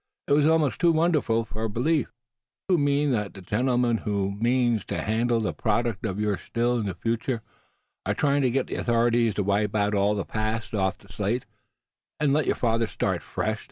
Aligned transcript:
It 0.27 0.31
was 0.33 0.47
almost 0.49 0.81
too 0.81 0.91
wonderful 0.91 1.45
for 1.45 1.69
belief. 1.69 2.11
"Do 2.67 2.73
you 2.73 2.79
mean 2.79 3.11
that 3.11 3.35
the 3.35 3.41
gentlemen 3.43 3.97
who 3.97 4.31
mean 4.31 4.79
to 4.87 4.99
handle 4.99 5.39
the 5.39 5.53
product 5.53 6.07
of 6.07 6.19
your 6.19 6.37
Still 6.39 6.79
in 6.79 6.87
the 6.87 6.95
future 6.95 7.43
are 8.07 8.15
trying 8.15 8.41
to 8.41 8.49
get 8.49 8.65
the 8.65 8.77
authorities 8.77 9.35
to 9.35 9.43
wipe 9.43 9.75
all 9.75 10.15
the 10.15 10.25
past 10.25 10.73
off 10.73 10.97
the 10.97 11.09
slate, 11.13 11.45
and 12.19 12.33
let 12.33 12.47
your 12.47 12.55
father 12.55 12.87
start 12.87 13.21
fresh?" 13.21 13.59